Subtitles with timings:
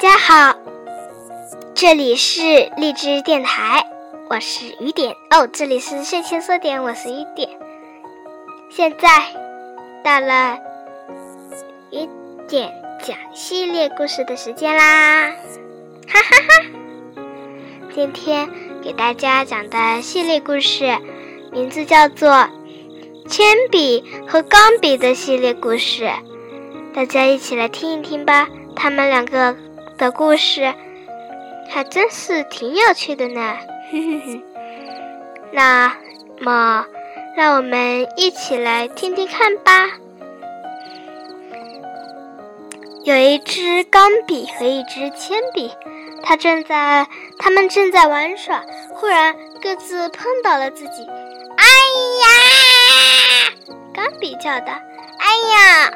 [0.00, 0.56] 大家好，
[1.74, 3.84] 这里是荔枝电台，
[4.30, 5.46] 我是雨点哦。
[5.46, 7.50] 这里是睡前说点，我是雨点。
[8.70, 9.08] 现在
[10.02, 10.58] 到了
[11.90, 12.08] 雨
[12.48, 12.72] 点
[13.02, 15.32] 讲系列故事的时间啦，
[16.08, 17.22] 哈哈哈！
[17.94, 18.48] 今天
[18.82, 20.96] 给大家讲的系列故事
[21.52, 22.30] 名字叫做
[23.28, 26.04] 《铅笔和钢笔的系列故事》，
[26.94, 28.48] 大家一起来听一听吧。
[28.74, 29.54] 他们两个
[30.00, 30.74] 的故事
[31.68, 33.58] 还真是挺有趣的呢，
[35.52, 35.94] 那
[36.40, 36.86] 么，
[37.36, 39.90] 让我们一起来听听看吧。
[43.04, 45.70] 有一支钢笔和一支铅笔，
[46.22, 47.06] 他正在
[47.38, 51.06] 他们正在玩耍，忽然各自碰到了自己。
[51.58, 51.66] 哎
[52.24, 52.26] 呀！
[53.92, 54.72] 钢笔叫道
[55.20, 55.92] ：“哎呀！”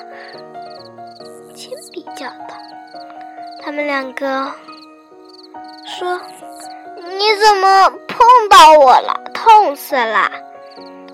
[1.56, 2.54] 铅笔叫道。
[3.64, 4.52] 他们两个
[5.86, 6.20] 说
[7.00, 8.18] ：“你怎么碰
[8.50, 9.22] 到我了？
[9.32, 10.30] 痛死了！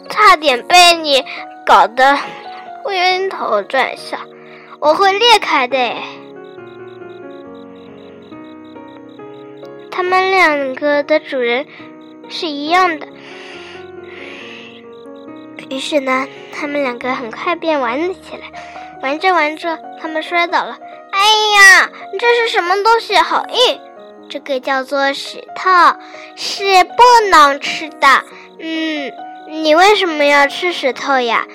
[0.09, 1.25] 差点被你
[1.65, 2.19] 搞得
[2.91, 4.19] 晕头转向，
[4.81, 5.79] 我会裂开的。”
[9.93, 11.67] 他们两个的主人
[12.29, 13.07] 是一样的，
[15.69, 18.51] 于是呢，他们两个很快便玩了起来。
[19.03, 20.77] 玩着玩着，他们摔倒了。
[21.21, 23.15] 哎呀，这是什么东西？
[23.17, 23.81] 好硬！
[24.31, 25.71] 这个叫做石头，
[26.35, 28.25] 是不能吃的。
[28.59, 29.13] 嗯，
[29.51, 31.47] 你为什么要吃石头呀？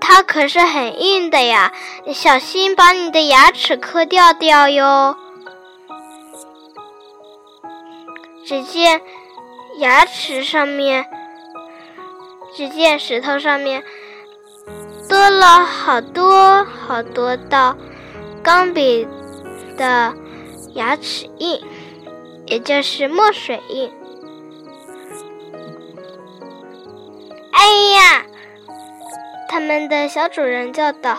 [0.00, 1.72] 它可是很硬的呀，
[2.12, 5.16] 小心把你的牙齿磕掉掉哟。
[8.44, 9.00] 只见
[9.76, 11.06] 牙齿上面，
[12.56, 13.84] 只见石头上面
[15.08, 17.76] 多了好多好多道。
[18.42, 19.06] 钢笔
[19.76, 20.12] 的
[20.74, 21.60] 牙齿印，
[22.46, 23.92] 也就是墨水印。
[27.52, 28.24] 哎呀！
[29.48, 31.18] 他们的小主人叫道：“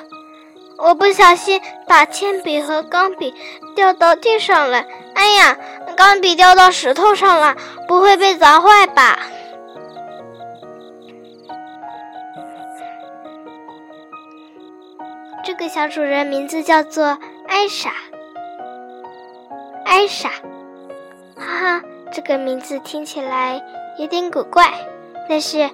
[0.77, 3.33] 我不小心把铅笔和钢笔
[3.75, 4.83] 掉到地上了。
[5.13, 5.57] 哎呀，
[5.95, 7.55] 钢笔掉到石头上了，
[7.87, 9.19] 不会被砸坏吧？”
[15.63, 17.93] 这个小主人名字叫做艾莎，
[19.85, 20.29] 艾莎，
[21.37, 23.63] 哈哈，这个名字听起来
[23.97, 24.85] 有点古怪，
[25.29, 25.71] 但是，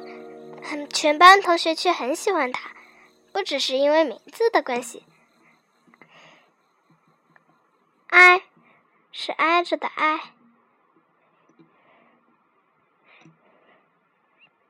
[0.94, 2.70] 全班同学却很喜欢他，
[3.32, 5.04] 不只是因为名字的关系。
[8.10, 8.44] 挨
[9.12, 10.20] 是挨着的挨，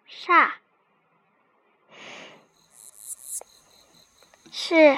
[0.09, 0.51] 煞。
[4.61, 4.97] 是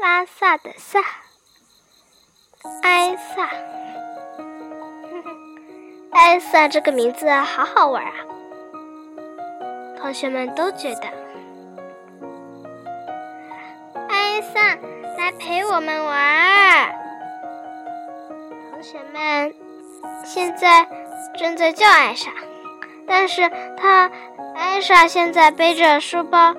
[0.00, 0.98] 拉萨的萨，
[2.82, 3.48] 艾萨，
[6.10, 8.14] 艾萨这个名字好好玩啊！
[10.00, 11.06] 同学们都觉得，
[14.08, 14.74] 艾萨
[15.18, 16.92] 来陪我们玩。
[18.72, 19.54] 同学们
[20.24, 20.84] 现在
[21.38, 22.32] 正在叫艾莎。
[23.04, 24.10] 但是他
[24.54, 26.54] 艾莎现在背着书包，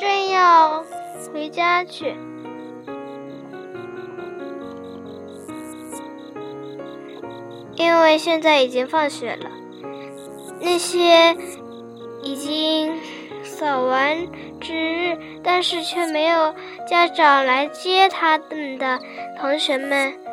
[0.00, 0.84] 正要
[1.32, 2.14] 回家去，
[7.76, 9.50] 因为现在已经放学了。
[10.60, 11.36] 那些
[12.22, 12.92] 已经
[13.42, 14.16] 扫完
[14.60, 16.54] 值日，但是却没有
[16.88, 18.98] 家长来接他们的
[19.38, 20.25] 同学们。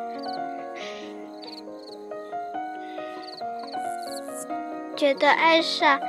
[5.03, 5.99] 觉得艾莎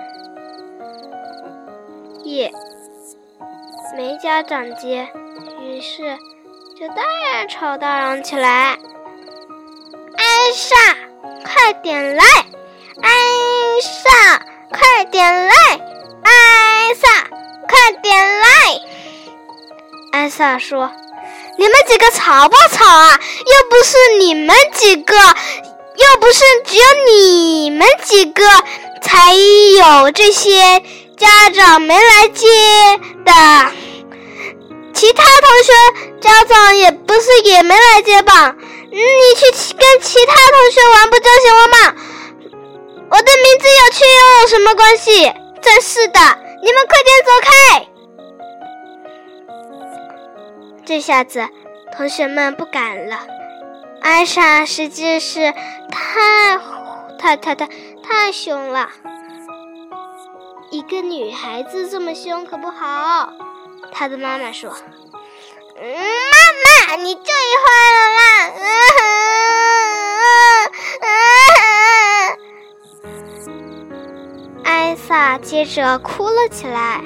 [2.23, 2.53] 也
[3.97, 5.09] 没家长接，
[5.61, 6.17] 于是
[6.79, 7.03] 就大
[7.49, 8.79] 吵大嚷起来
[10.17, 10.25] ：“艾
[10.55, 10.77] 莎，
[11.45, 12.23] 快点来！
[13.03, 13.11] 艾
[13.83, 15.53] 莎，快点来！
[16.23, 17.27] 艾莎，
[17.67, 18.47] 快点来！”
[20.15, 20.93] 艾莎说
[21.59, 23.19] ：“你们几个吵不吵啊？
[23.19, 28.45] 又不是你们几个，又不是只有你们几个。”
[29.15, 30.83] 还有这些
[31.17, 32.49] 家长没来接
[33.25, 33.33] 的，
[34.93, 35.73] 其他同学
[36.21, 38.57] 家长也不是也没来接吧？
[38.91, 38.99] 你
[39.37, 41.95] 去跟其他同学玩不就行了吗？
[43.09, 45.33] 我的名字有趣又有什么关系？
[45.63, 46.19] 真是的，
[46.61, 47.87] 你们快点走开！
[50.85, 51.49] 这下子
[51.97, 53.21] 同学们不敢了。
[54.03, 55.53] 艾莎实际是
[55.93, 56.59] 太
[57.17, 57.69] 太太太。
[58.07, 58.91] 太凶了！
[60.71, 63.33] 一个女孩子这么凶可不好。
[63.93, 64.71] 他的妈妈说
[65.81, 68.51] ：“嗯，妈妈，你最坏了啦！”
[74.65, 77.03] 艾萨接着哭了起来。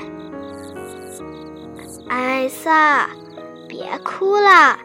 [2.09, 3.11] 艾萨，
[3.69, 4.79] 别哭了，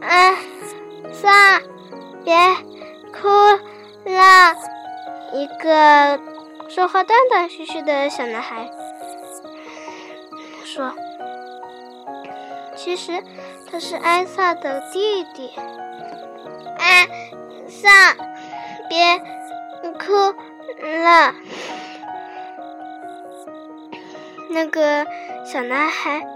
[0.00, 0.36] 艾
[1.12, 1.60] 萨，
[2.24, 2.36] 别
[3.12, 3.28] 哭
[4.04, 4.54] 了。
[5.32, 6.20] 一个
[6.68, 8.70] 说话断断续续的小男孩
[10.64, 10.92] 说
[12.76, 13.22] ：“其实
[13.70, 15.52] 他是艾萨的弟弟。”
[16.78, 17.08] 艾
[17.68, 18.14] 萨，
[18.88, 19.18] 别
[19.98, 20.14] 哭
[21.02, 21.34] 了。
[24.50, 25.06] 那个
[25.44, 26.26] 小男孩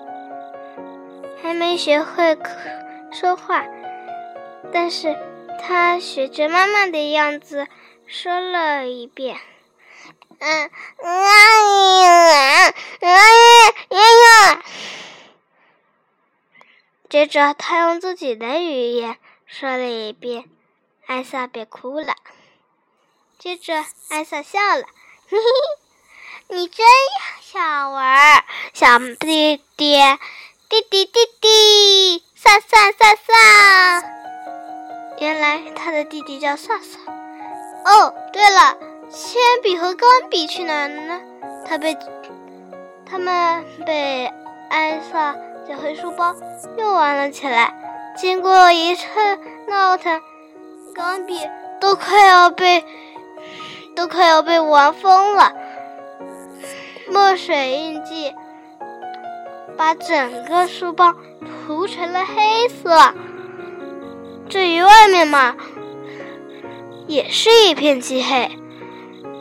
[1.43, 2.37] 还没学会
[3.11, 3.65] 说话，
[4.73, 5.17] 但是
[5.61, 7.67] 他学着妈妈的样子
[8.13, 9.41] 说了一遍
[10.39, 10.71] ：“嗯，
[11.03, 12.05] 阿姨，
[13.01, 13.41] 阿姨，
[13.89, 14.63] 爷爷。”
[17.09, 19.17] 接着他用自己的语言
[19.47, 20.45] 说了一遍
[21.09, 22.15] ：“艾萨，别哭了。”
[23.41, 24.85] 接着艾萨笑了，
[25.31, 25.45] 嘿嘿。
[26.49, 26.87] 你真
[27.55, 28.45] 好玩，
[28.75, 29.97] 小弟弟，
[30.69, 34.05] 弟弟弟弟，萨萨萨萨。
[35.19, 37.22] 原来他的弟弟叫萨萨。
[37.85, 38.77] 哦，对了，
[39.11, 41.21] 铅笔和钢笔去哪了呢？
[41.67, 41.97] 他被
[43.05, 44.33] 他们被
[44.71, 45.35] 艾萨
[45.67, 46.35] 捡回书包，
[46.77, 47.75] 又玩了起来。
[48.17, 49.07] 经过一阵
[49.69, 50.21] 闹腾，
[50.95, 51.41] 钢笔
[51.81, 52.85] 都快要被
[53.97, 55.53] 都快要被玩疯了。
[57.11, 58.35] 墨水印记
[59.77, 61.15] 把整个书包
[61.67, 63.15] 涂成了黑色，
[64.49, 65.57] 至于外面嘛，
[67.07, 68.51] 也是一片漆黑。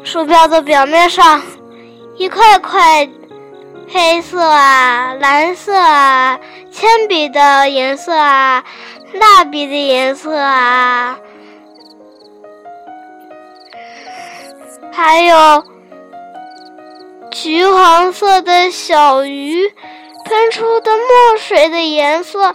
[0.03, 1.41] 书标的表面上
[2.17, 3.07] 一块块
[3.87, 6.39] 黑色啊、蓝色啊，
[6.71, 8.63] 铅笔的颜色啊、
[9.13, 11.19] 蜡笔的颜色啊，
[14.91, 15.63] 还有。
[17.33, 19.69] 橘黄色的小鱼
[20.25, 22.53] 喷出的墨水的颜色，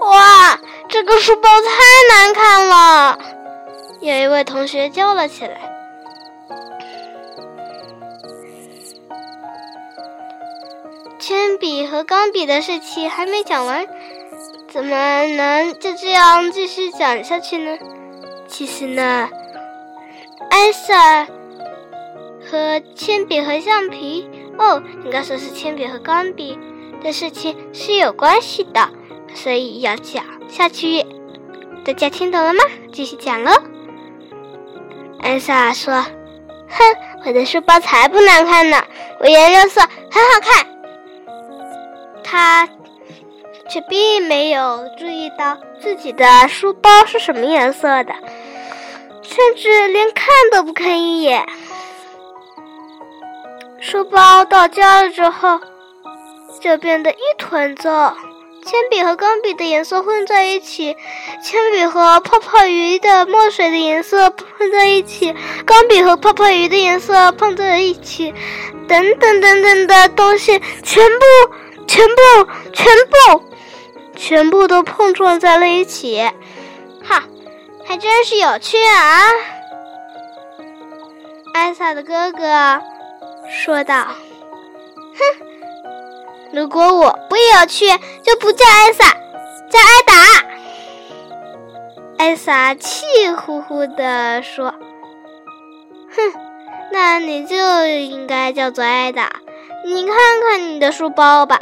[0.00, 0.60] 哇！
[0.88, 3.18] 这个书包太难看了。
[4.00, 5.60] 有一位同学叫了起来。
[11.18, 13.86] 铅笔和钢笔的事情还没讲完，
[14.70, 17.76] 怎么能就这样继续讲下去呢？
[18.46, 19.28] 其实呢，
[20.50, 21.26] 艾莎。
[22.50, 24.26] 和铅笔和橡皮
[24.58, 26.58] 哦，应该说是铅笔和钢笔
[27.02, 28.88] 的事情是有关系的，
[29.34, 31.04] 所以要讲下去。
[31.84, 32.60] 大家听懂了吗？
[32.92, 33.52] 继续讲喽。
[35.20, 35.94] 艾莎说
[36.68, 36.84] ：“哼，
[37.24, 38.82] 我的书包才不难看呢，
[39.20, 40.66] 五颜六色很好看。”
[42.22, 42.68] 他
[43.70, 48.12] 却并没有注意到自己的书包是什么颜色的，
[49.22, 51.46] 甚至连看都不看一眼。
[53.80, 55.60] 书包到家了之后，
[56.60, 58.14] 就变得一团糟。
[58.68, 60.94] 铅笔和钢笔的颜色混在一起，
[61.42, 65.34] 铅笔和泡泡鱼的墨水的颜色混在一起，
[65.64, 68.34] 钢笔和泡泡鱼的颜色碰在一起，
[68.86, 71.24] 等等等等的东西，全部、
[71.86, 73.42] 全部、全部、
[74.14, 76.20] 全部都碰撞在了一起。
[77.02, 77.24] 哈，
[77.86, 79.22] 还真是有趣啊！
[81.54, 82.82] 艾萨的哥哥。
[83.50, 84.04] 说道
[85.16, 85.47] ：“哼，
[86.52, 87.86] 如果我不有趣，
[88.22, 89.04] 就不叫艾萨，
[89.70, 90.14] 叫艾达。”
[92.18, 94.70] 艾萨气呼呼地说
[96.10, 96.32] ：“哼，
[96.90, 99.40] 那你就应该叫做艾达。
[99.84, 101.60] 你看看你的书包吧。”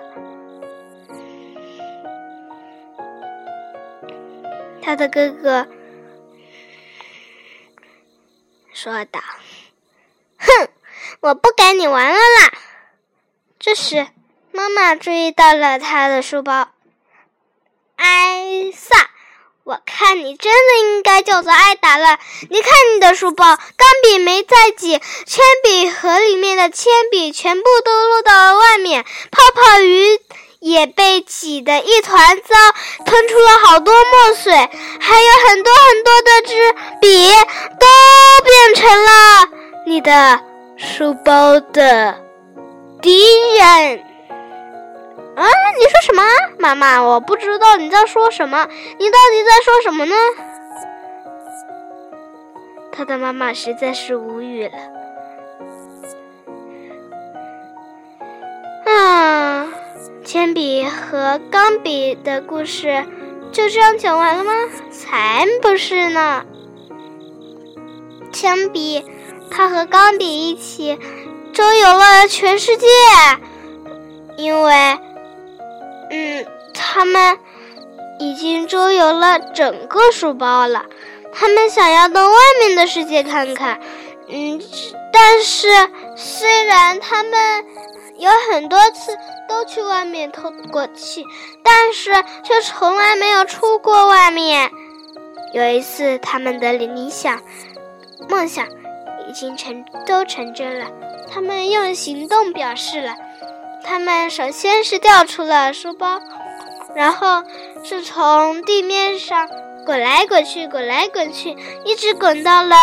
[4.82, 5.66] 他的哥哥
[8.72, 9.20] 说道
[10.38, 10.68] ：“哼。”
[11.20, 12.52] 我不跟你玩了啦！
[13.58, 14.06] 这时，
[14.56, 16.68] 妈妈注意到了他的书包。
[17.96, 19.10] 艾萨，
[19.64, 22.18] 我看你真的应该叫做艾达了。
[22.48, 30.18] 你看你的书包，钢笔没在挤，铅笔盒里面的铅笔全部都落到了外面，泡泡鱼
[30.60, 32.54] 也被挤得一团糟，
[33.04, 36.72] 喷出了好多墨水，还有很多很多的支
[37.02, 37.28] 笔
[37.78, 37.86] 都
[38.42, 39.48] 变成了
[39.84, 40.40] 你的。
[40.78, 42.22] 书包的
[43.00, 43.24] 敌
[43.58, 44.05] 人
[45.36, 45.44] 啊！
[45.78, 46.22] 你说什么，
[46.58, 47.02] 妈妈？
[47.02, 48.66] 我不知道你在说什么。
[48.98, 50.14] 你到底在说什么呢？
[52.90, 54.78] 他的妈妈实在是无语了。
[58.86, 59.68] 啊，
[60.24, 63.04] 铅笔和钢笔的故事
[63.52, 64.52] 就这样讲完了吗？
[64.90, 66.46] 才不是呢！
[68.32, 69.04] 铅笔，
[69.50, 70.98] 它和钢笔一起
[71.52, 72.86] 周游了全世界，
[74.36, 74.98] 因为，
[76.10, 77.38] 嗯，他们
[78.18, 80.86] 已经周游了整个书包了。
[81.32, 83.78] 他们想要到外面的世界看看，
[84.28, 84.60] 嗯，
[85.12, 85.68] 但是
[86.16, 87.64] 虽然他们
[88.16, 89.16] 有很多次
[89.48, 91.24] 都去外面透过气，
[91.62, 92.10] 但是
[92.42, 94.70] 却从来没有出过外面。
[95.52, 97.40] 有一次，他们的理想、
[98.28, 98.66] 梦想
[99.28, 100.86] 已经成都成真了，
[101.30, 103.14] 他们用行动表示了。
[103.86, 106.20] 他们首先是掉出了书包，
[106.94, 107.42] 然后
[107.84, 109.48] 是从地面上。
[109.86, 112.74] 滚来滚去，滚来滚去，一直滚到了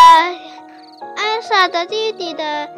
[1.17, 2.69] 艾莎的弟弟的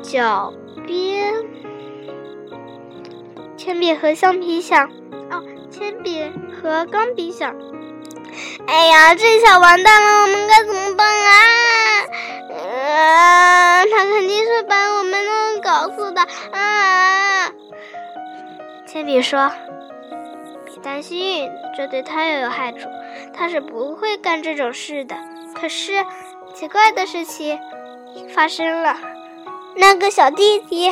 [0.00, 0.54] 脚
[0.86, 1.34] 边。
[3.56, 4.86] 铅笔和橡皮想，
[5.32, 6.30] 哦，铅笔
[6.62, 7.52] 和钢笔想，
[8.68, 11.32] 哎呀，这下完蛋了，我们该怎么办啊？
[12.62, 13.84] 啊，
[16.52, 17.50] 啊！
[18.86, 19.50] 铅笔说。
[20.66, 22.88] 别担心，这对他也有害处，
[23.34, 25.16] 他是不会干这种事的。
[25.54, 26.04] 可是，
[26.54, 27.58] 奇怪的事情
[28.34, 28.96] 发生了，
[29.76, 30.88] 那个小弟弟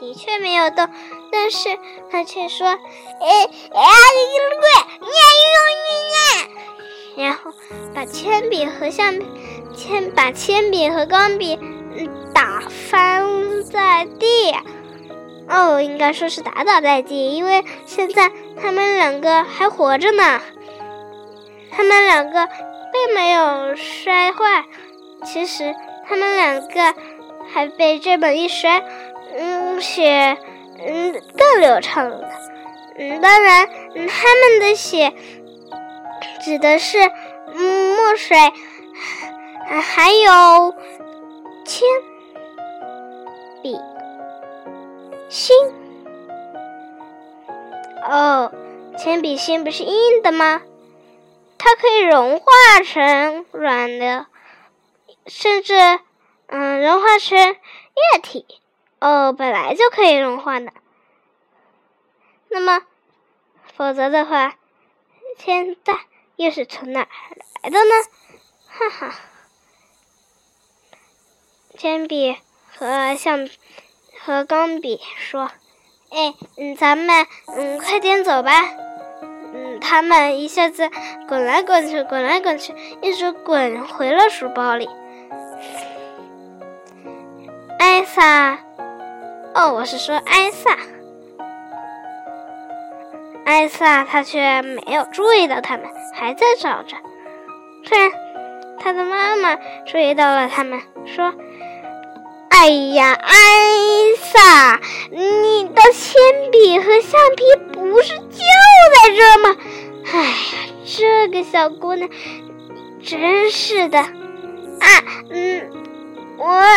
[0.00, 0.88] 的确没有动，
[1.30, 1.78] 但是
[2.10, 2.78] 他却说：“哎
[3.20, 3.48] 哎呀，
[4.16, 4.22] 你
[4.60, 4.68] 鬼，
[5.00, 5.60] 你用
[7.16, 7.52] 你！”然后
[7.94, 9.14] 把铅笔和橡
[9.76, 11.58] 铅把铅笔和钢笔
[12.34, 14.52] 打翻在地。
[15.50, 18.30] 哦，应该说是打倒在地，因为现在
[18.62, 20.40] 他们两个还活着呢。
[21.72, 24.64] 他们两个并没有摔坏，
[25.24, 25.74] 其实
[26.08, 26.94] 他们两个
[27.52, 28.82] 还被这么一摔，
[29.36, 30.36] 嗯，血
[30.84, 32.28] 嗯更流畅了。
[32.96, 35.12] 嗯，当然，他们的血
[36.42, 36.98] 指的是
[37.54, 38.36] 嗯墨水，
[39.80, 40.74] 还有
[41.64, 41.88] 铅
[43.62, 43.78] 笔。
[45.30, 45.56] 芯
[48.02, 48.52] 哦，
[48.98, 50.60] 铅笔芯不是硬的吗？
[51.56, 52.46] 它可以融化
[52.84, 54.26] 成软的，
[55.28, 55.74] 甚至
[56.48, 58.44] 嗯融化成液体。
[58.98, 60.72] 哦，本来就可以融化的。
[62.48, 62.82] 那么，
[63.76, 64.56] 否则的话，
[65.38, 65.96] 现在
[66.34, 67.08] 又是从哪儿
[67.62, 67.94] 来的呢？
[68.66, 69.14] 哈哈，
[71.78, 72.36] 铅笔
[72.76, 73.48] 和橡。
[74.22, 75.50] 和钢笔说
[76.12, 78.52] ：“哎，嗯，咱们嗯，快点走吧。”
[79.52, 80.90] 嗯，他们一下子
[81.26, 84.88] 滚来滚去，滚来滚去，一直滚回了书包里。
[87.78, 88.58] 艾萨，
[89.54, 90.76] 哦，我是说艾萨。
[93.46, 96.96] 艾萨他却没有注意到他们，还在找着。
[97.84, 98.12] 突然，
[98.78, 101.32] 他的妈妈注意到了他们，说。
[102.50, 103.34] 哎呀，艾
[104.32, 106.22] 萨，你的铅
[106.52, 108.44] 笔和橡皮不是就
[108.94, 109.56] 在这吗？
[110.12, 110.32] 哎呀，
[110.84, 112.08] 这个小姑娘
[113.02, 114.08] 真是的啊！
[115.30, 115.70] 嗯，
[116.38, 116.44] 我……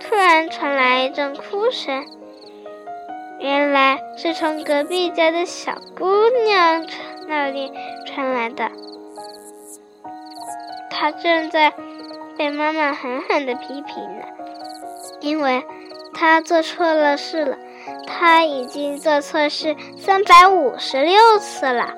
[0.00, 2.04] 突然传来一阵哭声，
[3.40, 6.86] 原来是从隔壁家的小姑娘
[7.28, 7.72] 那里
[8.06, 8.70] 传来的。
[11.02, 11.74] 他正在
[12.38, 14.24] 被妈妈狠狠的批评呢，
[15.18, 15.66] 因为
[16.14, 17.58] 他做错了事了。
[18.06, 21.96] 他已经做错事三百五十六次了，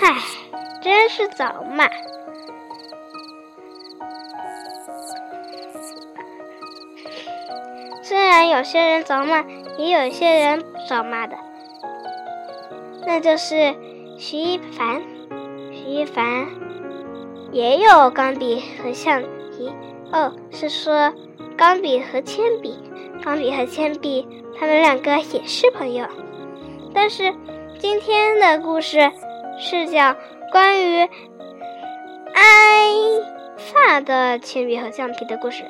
[0.00, 0.16] 唉，
[0.80, 1.86] 真是早骂。
[8.02, 9.44] 虽然有些人早骂，
[9.76, 11.36] 也有些人不早骂的，
[13.06, 13.74] 那就是
[14.16, 15.02] 徐一凡，
[15.70, 16.46] 徐一凡。
[17.52, 18.62] 也有钢笔。
[18.82, 19.72] 和橡皮
[20.12, 21.12] 哦，是说
[21.56, 22.78] 钢笔和铅笔，
[23.24, 23.50] 钢笔。
[23.52, 24.26] 和铅笔，
[24.58, 26.06] 他们两个也是朋友。
[26.92, 27.34] 但是
[27.78, 29.10] 今天的故事
[29.58, 30.16] 是讲
[30.50, 31.08] 关于
[32.34, 32.92] 艾
[33.56, 34.78] 萨的铅笔。
[34.78, 35.64] 和橡皮的故事，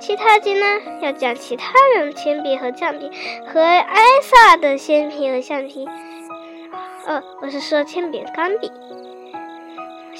[0.00, 0.66] 其他集呢
[1.02, 2.56] 要讲其他人铅笔。
[2.56, 3.10] 和橡皮
[3.46, 5.28] 和艾萨的铅笔。
[5.30, 5.86] 和橡皮。
[7.06, 8.70] 哦，我是说铅笔、钢笔。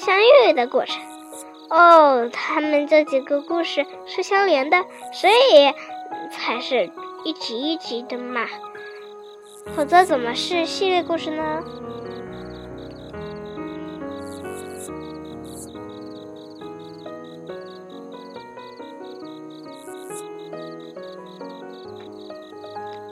[0.03, 0.99] 相遇的过程
[1.69, 5.71] 哦他们这几个故事是相连的所以
[6.31, 6.89] 才是
[7.23, 8.47] 一集一集的嘛。
[9.75, 11.63] 否则怎么是系列故事呢？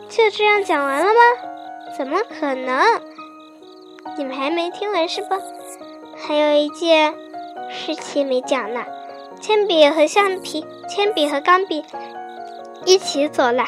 [0.10, 1.20] 就这样讲完了吗？
[1.96, 2.82] 怎么可能？
[4.18, 5.38] 你们还没听完是吧？
[6.30, 7.16] 还有一件
[7.72, 8.86] 事情没讲呢。
[9.42, 11.84] 铅笔和橡皮，铅笔和钢笔
[12.86, 13.66] 一起走了。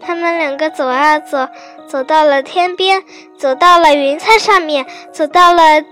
[0.00, 1.46] 他们两个走啊走，
[1.86, 3.04] 走到了天边，
[3.36, 5.82] 走到了云彩上面，走到了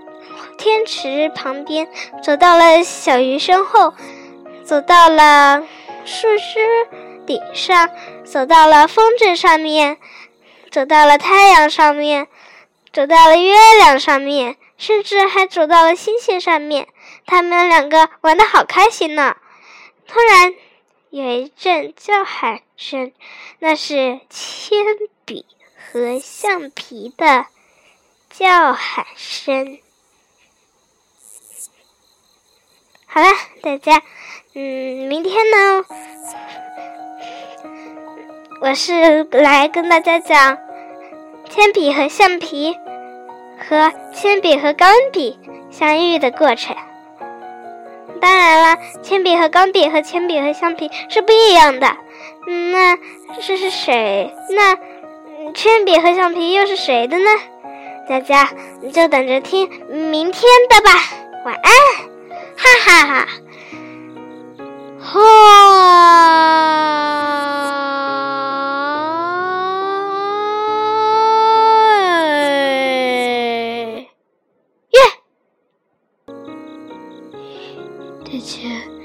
[0.57, 1.87] 天池旁边，
[2.23, 3.93] 走到了小鱼身后，
[4.63, 5.61] 走到了
[6.03, 6.87] 树枝
[7.27, 7.91] 顶上，
[8.23, 9.97] 走到了风筝上面，
[10.71, 12.27] 走到了太阳上面，
[12.91, 16.87] 走到了月亮上面，甚至还走到了星星上面。
[17.25, 19.35] 他们两个玩的好开心呢。
[20.07, 20.53] 突然。
[21.11, 23.13] 有一阵叫喊声，
[23.59, 24.79] 那是铅
[25.23, 25.45] 笔
[25.77, 27.45] 和橡皮的
[28.29, 29.79] 叫喊声。
[33.05, 33.27] 好了，
[33.61, 34.03] 大家，
[34.55, 35.85] 嗯，明天呢，
[38.59, 40.57] 我是来跟大家讲
[41.49, 42.77] 铅笔和橡皮
[43.57, 45.39] 和铅笔和钢笔
[45.71, 46.75] 相遇的过程。
[48.21, 51.95] 当然了，铅笔和钢笔和铅笔和橡皮是不一样的。
[52.71, 52.97] 那
[53.41, 54.33] 这是谁？
[54.51, 54.77] 那
[55.53, 57.29] 铅笔和橡皮又是谁的呢？
[58.07, 58.49] 大家
[58.93, 60.91] 就等着听明天的吧。
[61.45, 61.71] 晚安，
[62.55, 63.27] 哈哈哈。
[64.97, 65.11] 姐
[78.25, 79.04] 姐，姐